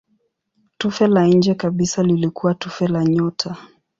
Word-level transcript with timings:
Tufe 0.77 1.07
la 1.07 1.27
nje 1.27 1.55
kabisa 1.55 2.03
lilikuwa 2.03 2.53
tufe 2.53 2.87
la 2.87 3.03
nyota. 3.05 3.57